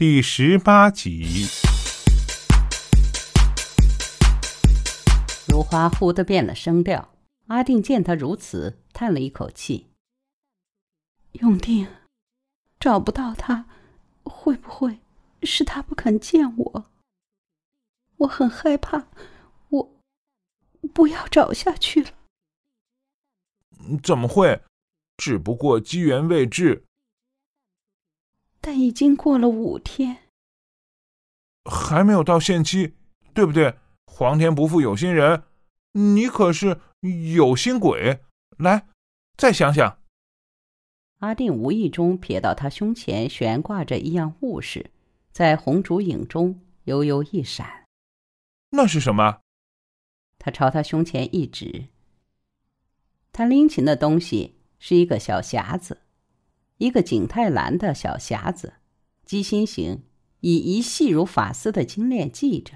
[0.00, 1.44] 第十八集。
[5.46, 7.12] 如花忽的变了声调。
[7.48, 9.88] 阿定见他如此，叹了一口气
[11.42, 11.86] ：“永定，
[12.78, 13.66] 找不到他，
[14.22, 15.00] 会不会
[15.42, 16.90] 是他不肯见我？
[18.16, 19.06] 我很害怕，
[19.68, 20.00] 我
[20.94, 22.12] 不要找下去了。
[24.02, 24.62] ”“怎么会？
[25.18, 26.86] 只不过机缘未至。
[28.60, 30.28] ”“但已经过了五天，
[31.64, 32.94] 还没有到限期，
[33.34, 33.76] 对不对？
[34.06, 35.42] 皇天不负有心人，
[35.92, 36.80] 你可是……”
[37.34, 38.20] 有心鬼，
[38.58, 38.86] 来，
[39.38, 40.00] 再想想。
[41.20, 44.90] 阿定无意中瞥到他胸前悬挂着一样物事，
[45.32, 47.86] 在红烛影中悠悠一闪。
[48.72, 49.40] 那是什么？
[50.38, 51.86] 他朝他胸前一指。
[53.32, 56.02] 他拎起那东西是一个小匣子，
[56.80, 58.72] 一个景泰蓝的小匣子，
[59.26, 60.02] 鸡心形，
[60.40, 62.72] 以一细如发丝的金链系着。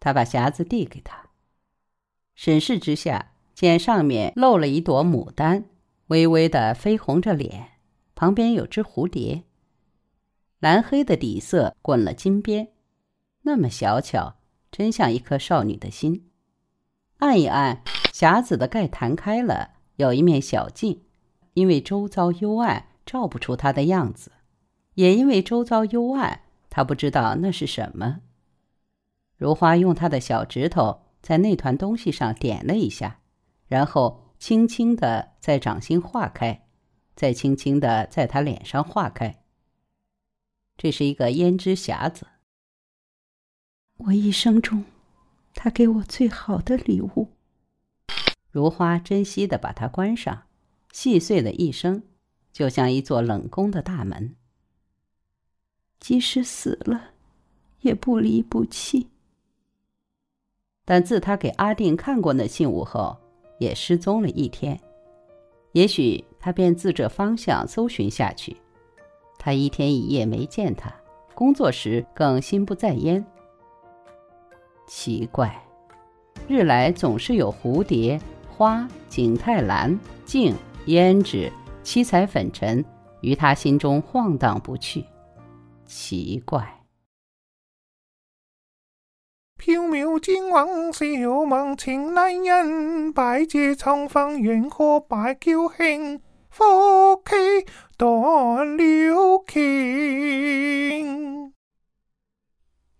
[0.00, 1.30] 他把匣子递给他。
[2.34, 5.66] 审视之下，见上面露了一朵牡丹，
[6.08, 7.78] 微微的绯红着脸，
[8.16, 9.44] 旁边有只蝴蝶。
[10.58, 12.72] 蓝黑的底色滚了金边，
[13.42, 14.40] 那么小巧，
[14.72, 16.28] 真像一颗少女的心。
[17.18, 21.04] 按一按，匣子的盖弹开了，有一面小镜，
[21.56, 24.30] 因为周遭幽暗，照不出他的样子，
[24.94, 28.20] 也因为周遭幽暗，他不知道那是什么。
[29.36, 31.02] 如花用她的小指头。
[31.22, 33.18] 在那团东西上点了一下，
[33.66, 36.68] 然后轻轻的在掌心划开，
[37.16, 39.42] 再轻轻的在他脸上划开。
[40.76, 42.28] 这是一个胭脂匣子，
[43.96, 44.84] 我一生中
[45.52, 47.32] 他给我最好的礼物。
[48.52, 50.44] 如花珍惜的把它关上，
[50.96, 52.02] 细碎的一声，
[52.54, 54.34] 就像一座冷宫的大门。
[56.00, 57.10] 即使死了，
[57.82, 59.06] 也不离不弃。
[60.86, 63.14] 但自他给阿定看过那信物后，
[63.58, 64.80] 也失踪了一天。
[65.72, 68.56] 也许他便自这方向搜寻下去。
[69.38, 70.90] 他一天一夜没见他，
[71.34, 73.22] 工作时更心不在焉。
[74.88, 75.62] 奇怪，
[76.48, 78.18] 日来总是有蝴蝶、
[78.48, 79.94] 花、景泰蓝、
[80.24, 80.54] 镜、
[80.86, 81.52] 胭脂、
[81.82, 82.84] 七彩粉尘
[83.20, 85.04] 于他心中晃荡不去。
[85.84, 86.72] 奇怪。
[89.58, 96.20] 缥缈金王笑梦情难忍，百劫沧桑缘何白娇恨？
[96.50, 96.64] 夫
[97.24, 101.52] 妻断了情。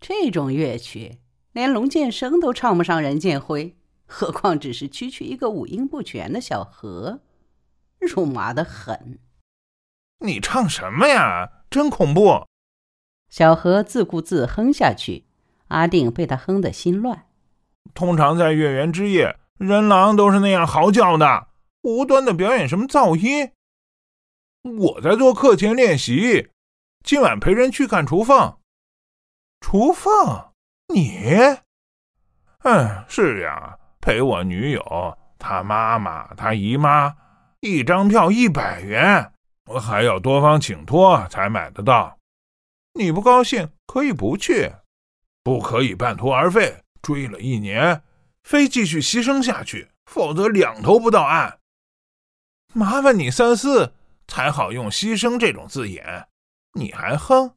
[0.00, 1.18] 这种乐曲，
[1.52, 3.76] 连龙剑生都唱不上人剑辉，
[4.06, 7.20] 何况只是区区一个五音不全的小何，
[8.00, 9.18] 肉麻的很。
[10.20, 11.50] 你唱什么呀？
[11.68, 12.46] 真恐怖！
[13.28, 15.26] 小何自顾自哼下去。
[15.68, 17.26] 阿定被他哼得心乱。
[17.92, 21.48] 通常在月圆之夜，人狼都是那样嚎叫的，
[21.82, 23.50] 无端的表演什么噪音。
[24.62, 26.50] 我在做课前练习，
[27.04, 28.60] 今晚陪人去看厨房。
[29.60, 30.52] 厨房，
[30.94, 31.20] 你？
[32.62, 37.14] 嗯，是呀，陪我女友，她妈妈，她姨妈，
[37.66, 39.32] 一张票一百元，
[39.66, 42.18] 我还要多方请托才买得到。
[42.94, 44.72] 你不高兴可以不去。
[45.42, 48.02] 不可以半途而废，追了一年，
[48.42, 51.58] 非继续牺牲下去，否则两头不到岸。
[52.72, 53.94] 麻烦你三思，
[54.26, 56.26] 才好用“牺牲”这种字眼。
[56.72, 57.54] 你还哼，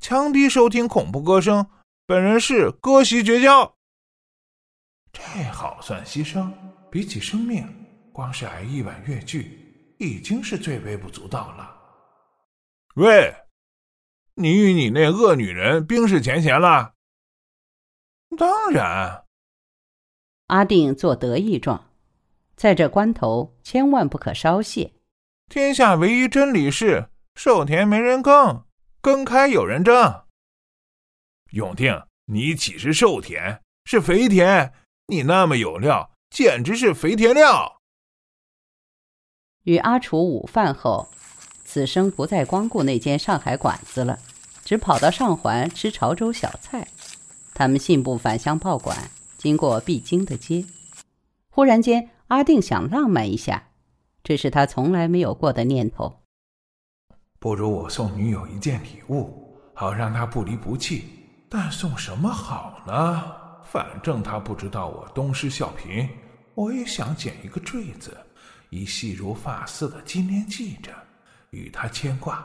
[0.00, 1.70] 强逼收听恐怖歌声，
[2.06, 3.74] 本人是割席绝交。
[5.12, 6.52] 这好算牺牲？
[6.90, 7.66] 比起生命，
[8.18, 11.72] 光是挨一碗越剧，已经是最微不足道了。
[12.96, 13.32] 喂，
[14.34, 16.94] 你与你那恶女人冰释前嫌了？
[18.36, 19.24] 当然，
[20.48, 21.92] 阿定做得意状，
[22.56, 24.94] 在这关头千万不可稍懈。
[25.48, 28.66] 天下唯一真理是：寿田没人耕，
[29.00, 30.24] 耕开有人争。
[31.52, 34.72] 永定，你岂是寿田，是肥田？
[35.06, 37.77] 你那么有料，简直是肥田料。
[39.68, 41.06] 与阿楚午饭后，
[41.62, 44.18] 此生不再光顾那间上海馆子了，
[44.64, 46.88] 只跑到上环吃潮州小菜。
[47.52, 48.96] 他们信步返乡报馆，
[49.36, 50.64] 经过必经的街。
[51.50, 53.64] 忽然间，阿定想浪漫一下，
[54.24, 56.20] 这是他从来没有过的念头。
[57.38, 61.04] 不如我送女友一件礼物，好让她不离不弃。
[61.50, 63.22] 但送什么好呢？
[63.64, 66.08] 反正她不知道我东施效颦。
[66.54, 68.16] 我也想捡一个坠子，
[68.70, 70.90] 以细如发丝的金链系着，
[71.50, 72.44] 与他牵挂。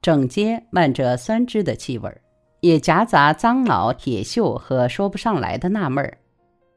[0.00, 2.20] 整街漫着酸汁的气味，
[2.60, 6.16] 也夹杂脏老、铁锈和说不上来的纳闷儿。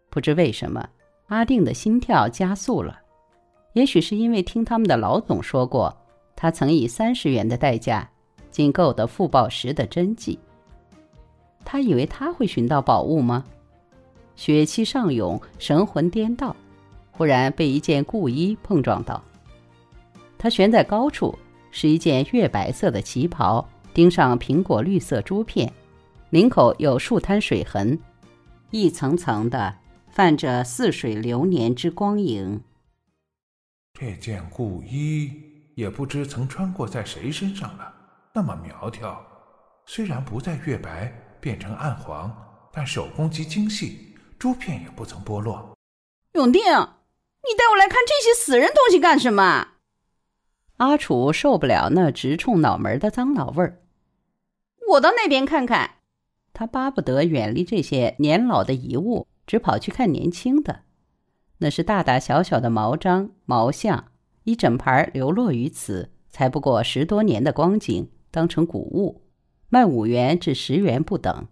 [0.09, 0.87] 不知为什么，
[1.27, 2.99] 阿定的心跳加速了。
[3.73, 5.95] 也许是因为听他们的老总说过，
[6.35, 8.09] 他曾以三十元的代价
[8.49, 10.39] 仅购得傅抱石的真迹。
[11.63, 13.43] 他以为他会寻到宝物吗？
[14.35, 16.55] 血气上涌，神魂颠倒，
[17.17, 19.21] 忽然被一件故衣碰撞到。
[20.37, 21.37] 它悬在高处，
[21.71, 25.73] 是一件月白色的旗袍，钉上苹果绿色珠片，
[26.29, 27.99] 领口有数滩水痕，
[28.69, 29.75] 一层层的
[30.11, 32.61] 泛着似水流年之光影。
[33.99, 35.31] 这件故衣
[35.75, 37.91] 也不知曾穿过在谁身上了，
[38.31, 39.19] 那么苗条，
[39.87, 41.11] 虽然不再月白，
[41.41, 42.31] 变成暗黄，
[42.71, 45.75] 但手工极精细，珠片也不曾剥落。
[46.33, 46.61] 永定，
[47.49, 49.69] 你带我来看这些死人东西干什么？
[50.77, 53.81] 阿楚受不了那直冲脑门的脏脑味儿，
[54.89, 55.95] 我到那边看看。
[56.53, 60.81] 他巴不得远离这些年老的遗物，只跑去看年轻的。
[61.59, 64.11] 那是大大小小的毛章、毛像，
[64.43, 69.23] 一整盘流落于此，才不过十多年的光景，当成古物，
[69.69, 71.47] 卖五元至十元不等。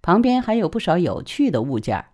[0.00, 2.04] 旁边还有不少有趣的物件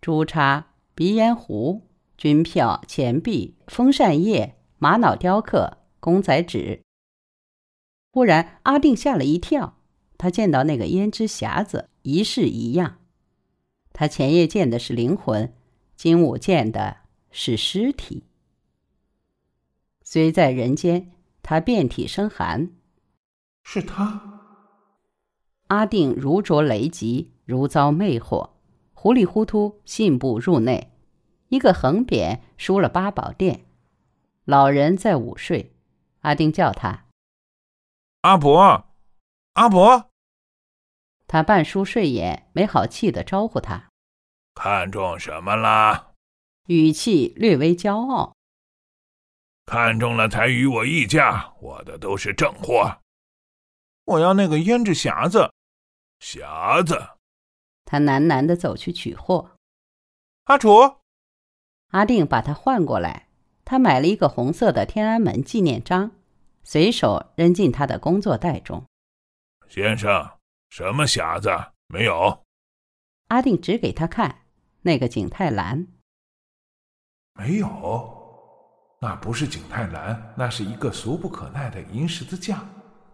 [0.00, 1.82] 朱叉、鼻烟壶、
[2.16, 4.56] 军票、钱币、风扇叶。
[4.76, 6.82] 玛瑙雕刻、公仔纸。
[8.10, 9.78] 忽然，阿定吓了一跳，
[10.18, 12.98] 他见到那个胭脂匣子，一式一样。
[13.94, 15.54] 他前夜见的是灵魂，
[15.96, 16.98] 今午见的
[17.30, 18.24] 是尸体。
[20.02, 21.12] 虽在人间，
[21.42, 22.72] 他遍体生寒。
[23.62, 24.42] 是他。
[25.68, 28.50] 阿定如着雷击，如遭魅惑，
[29.04, 30.90] 糊里糊涂信步入内。
[31.48, 33.66] 一个横匾输了八宝殿。
[34.46, 35.76] 老人在午睡，
[36.20, 37.04] 阿丁叫他
[38.24, 38.86] ：“阿伯，
[39.52, 40.08] 阿伯。”
[41.28, 43.90] 他半舒睡眼，没好气的招呼他
[44.56, 46.12] ：“看中什么啦？”
[46.68, 48.34] 语气略微骄傲
[49.66, 53.02] ：“看中了才与我议价，我的都是正货。
[54.06, 55.52] 我要那个胭脂匣子。”
[56.24, 56.98] 匣子。
[57.84, 59.52] 他喃喃的走去取货。
[60.44, 60.96] 阿楚，
[61.90, 63.28] 阿定把他换过来。
[63.64, 66.10] 他买了一个红色的天安门纪念章，
[66.62, 68.84] 随手扔进他的工作袋中。
[69.68, 70.32] 先生，
[70.68, 71.48] 什么匣子？
[71.86, 72.42] 没有。
[73.28, 74.42] 阿定指给他看，
[74.82, 75.86] 那个景泰蓝。
[77.32, 82.62] 没有，那不是景泰蓝，那是一个俗不可耐的银十字架。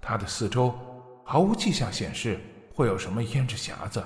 [0.01, 0.77] 它的四周
[1.25, 2.41] 毫无迹象显示
[2.75, 4.05] 会有什么胭脂匣子。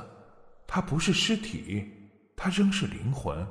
[0.75, 1.89] 它不是尸体，
[2.35, 3.47] 他仍是灵魂。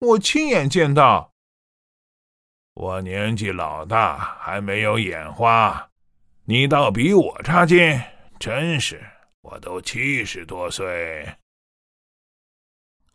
[0.00, 1.32] 我亲眼见到。
[2.74, 5.90] 我年纪老大，还没有眼花，
[6.46, 8.02] 你倒比我差劲，
[8.40, 9.00] 真是！
[9.42, 11.36] 我都七十多岁。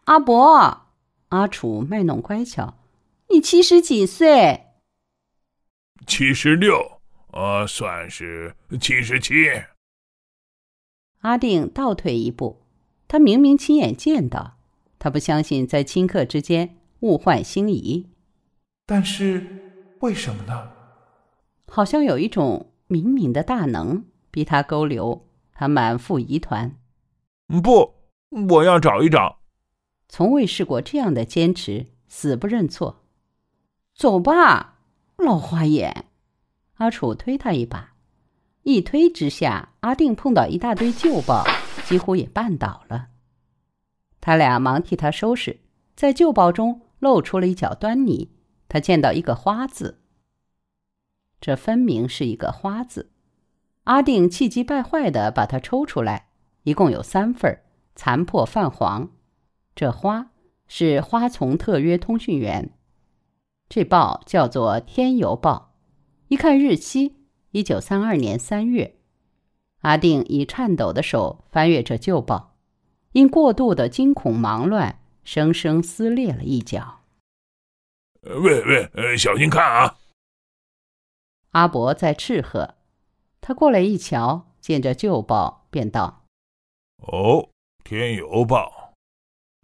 [0.05, 0.93] 阿伯，
[1.27, 2.73] 阿楚卖弄乖巧，
[3.27, 4.65] 你七十几岁？
[6.07, 7.01] 七十六，
[7.33, 9.51] 呃，算是七十七。
[11.19, 12.61] 阿定倒退一步，
[13.07, 14.57] 他明明亲眼见到。
[14.99, 18.07] 他不相信在顷刻之间物换星移，
[18.85, 20.71] 但是为什么呢？
[21.67, 26.75] 好像有一种冥冥的大能逼他勾留，他满腹疑团。
[27.61, 27.93] 不，
[28.49, 29.37] 我要找一找。
[30.09, 33.03] 从未试过这样的坚持，死不认错。
[33.93, 34.79] 走吧，
[35.17, 36.05] 老花眼。
[36.75, 37.93] 阿楚推他一把，
[38.67, 41.45] 一推之下，阿定碰到一大堆旧报，
[41.85, 43.07] 几乎也绊倒了。
[44.19, 45.61] 他俩忙替他收拾，
[45.95, 48.33] 在旧报中露出了一角端倪。
[48.67, 50.01] 他见到一个“花”字，
[51.39, 53.09] 这分明是一个“花”字。
[53.85, 56.27] 阿定气急败坏地把它抽出来，
[56.63, 57.61] 一共有三份，
[57.95, 59.11] 残破泛黄。
[59.73, 60.31] 这“花”
[60.67, 62.73] 是花丛特约通讯员。
[63.69, 65.73] 这报叫做《天游报》，
[66.27, 67.15] 一看日期，
[67.57, 68.93] 一九三二年三月。
[69.79, 72.55] 阿定以颤抖的手翻阅着旧报。
[73.13, 76.99] 因过度的惊恐忙乱，生生撕裂了一角。
[78.21, 79.97] 喂喂，呃小心看啊！
[81.53, 82.75] 阿伯在斥喝。
[83.41, 86.25] 他过来一瞧，见着旧报，便道
[87.07, 87.41] ：“哦，
[87.83, 88.93] 《天游报》，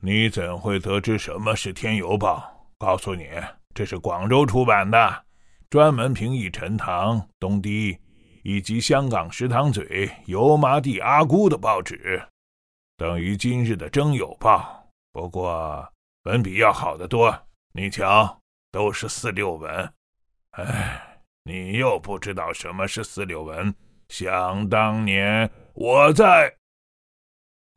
[0.01, 2.39] 你怎会得知什么是《天游报》？
[2.83, 3.29] 告诉你，
[3.75, 5.25] 这是广州出版的，
[5.73, 7.97] 专门评议陈塘、东堤
[8.43, 12.21] 以及香港石塘嘴油麻地阿姑的报纸。”
[12.95, 14.59] 等于今日的《征友报》，
[15.11, 15.83] 不过
[16.25, 17.35] 文笔要好得多。
[17.73, 18.39] 你瞧，
[18.71, 19.91] 都是四六文。
[20.51, 23.73] 哎，你又不知道什么是四六文。
[24.09, 26.55] 想当年我在……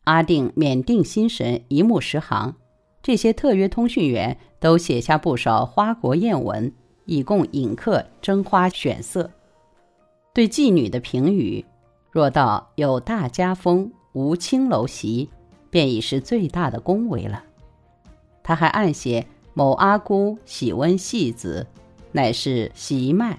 [0.04, 2.56] 阿定缅定心神，一目十行。
[3.02, 6.74] 这些特约通讯员都写下不少花国艳文，
[7.06, 9.30] 以供引客争花选色。
[10.34, 11.64] 对妓女的评语，
[12.10, 15.30] 若道有大家风，无青楼席，
[15.70, 17.42] 便已是最大的恭维了。
[18.42, 21.66] 他还暗写某阿姑喜温戏子，
[22.12, 23.38] 乃是习脉。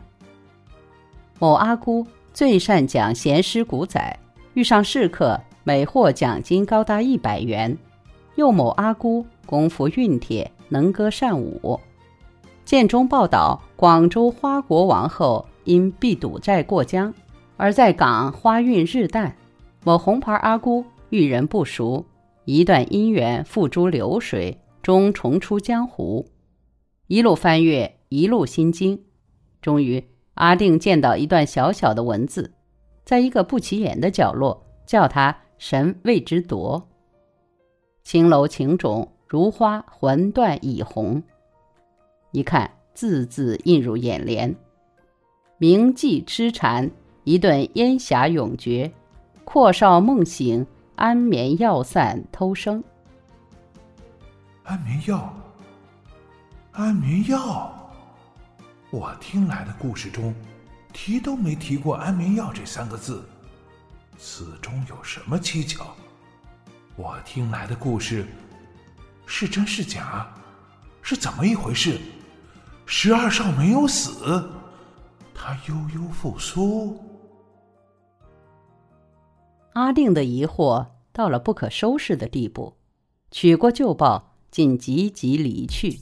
[1.39, 4.19] 某阿姑最善讲闲诗古仔，
[4.53, 7.77] 遇上试客，每获奖金高达一百元。
[8.36, 11.79] 又某阿姑功夫韵帖，能歌善舞。
[12.67, 17.13] 建中报道，广州花国王后因避赌债过江，
[17.55, 19.31] 而在港花运日旦。
[19.86, 22.03] 某红牌阿姑遇人不熟，
[22.43, 26.27] 一段姻缘付诸流水，终重出江湖。
[27.07, 29.01] 一路翻阅，一路心惊，
[29.62, 30.05] 终于。
[30.33, 32.51] 阿定见到一段小小的文字，
[33.05, 36.86] 在一个不起眼的角落，叫他神谓之夺。
[38.03, 41.24] 青楼情种如花魂断已红，
[42.31, 44.55] 一看字字映入眼帘。
[45.57, 46.91] 铭记痴缠，
[47.24, 48.91] 一顿烟霞永绝。
[49.43, 52.84] 阔少梦醒，安眠药散偷生。
[54.63, 55.34] 安眠药，
[56.74, 57.74] 安眠药。
[58.89, 60.36] 我听来的故事中，
[60.91, 63.24] 提都没提过安眠药这三个字，
[64.17, 65.88] 此中有什么蹊跷？
[66.98, 68.25] 我听来的故事
[69.25, 70.27] 是真是假？
[71.01, 72.00] 是怎么一回事？
[72.89, 74.50] 十二少没有死，
[75.34, 76.98] 他悠悠复苏。
[79.74, 82.77] 阿定的疑惑到了不可收拾的地步，
[83.29, 86.00] 取过旧报，紧急急离去。